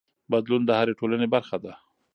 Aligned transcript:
بدلون 0.31 0.61
د 0.65 0.69
هرې 0.79 0.93
ټولنې 0.99 1.27
برخه 1.35 1.57
ده. 1.63 1.73